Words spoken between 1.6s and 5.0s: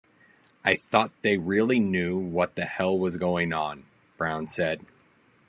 knew what the hell was going on, Brown said.